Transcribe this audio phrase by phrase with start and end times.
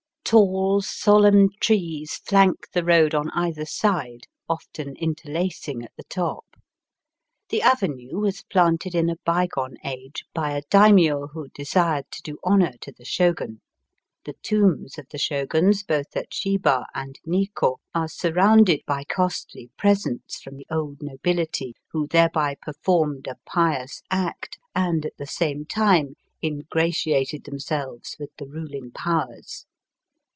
[0.23, 6.45] Tall solemn trees flank the road on either side, often interlacing at the top.
[7.49, 12.37] The avenue was planted in a bygone age by a Daimio who desired to do
[12.45, 13.59] honour to the Shogun.
[14.23, 19.69] The tombs of the Shoguns both at Shiba and Nikko are sur rounded by costly
[19.77, 25.65] presents from the old nobility, who thereby performed a pious act,, and at the same
[25.65, 29.65] time ingratiated themselves with the ruKng powers.